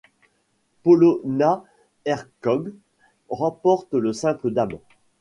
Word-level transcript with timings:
Polona 0.81 1.63
Hercog 2.07 2.73
remporte 3.29 3.93
le 3.93 4.13
simple 4.13 4.49
dames. 4.49 4.79